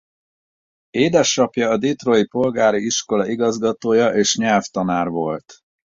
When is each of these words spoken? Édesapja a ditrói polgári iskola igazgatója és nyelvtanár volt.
Édesapja 0.89 1.69
a 1.69 1.77
ditrói 1.77 2.25
polgári 2.25 2.85
iskola 2.85 3.27
igazgatója 3.27 4.13
és 4.13 4.37
nyelvtanár 4.37 5.07
volt. 5.07 5.53